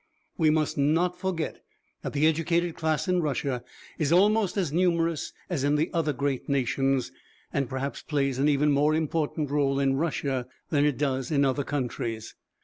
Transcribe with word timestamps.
We 0.35 0.49
must 0.49 0.79
not 0.79 1.15
forget 1.15 1.59
that 2.01 2.13
the 2.13 2.25
educated 2.25 2.75
class 2.75 3.07
in 3.07 3.21
Russia 3.21 3.63
is 3.99 4.11
almost 4.11 4.57
as 4.57 4.73
numerous 4.73 5.31
as 5.47 5.63
in 5.63 5.75
the 5.75 5.91
other 5.93 6.11
great 6.11 6.49
nations, 6.49 7.11
and 7.53 7.69
perhaps 7.69 8.01
plays 8.01 8.39
an 8.39 8.49
even 8.49 8.71
more 8.71 8.95
important 8.95 9.49
rôle 9.51 9.79
in 9.79 9.97
Russia 9.97 10.47
than 10.69 10.85
it 10.85 10.97
does 10.97 11.29
in 11.29 11.45
other 11.45 11.63
countries. 11.63 12.33